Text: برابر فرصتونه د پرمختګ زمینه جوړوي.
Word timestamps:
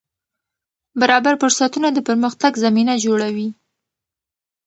برابر 1.01 1.33
فرصتونه 1.41 1.87
د 1.91 1.99
پرمختګ 2.07 2.51
زمینه 2.65 2.93
جوړوي. 3.05 3.49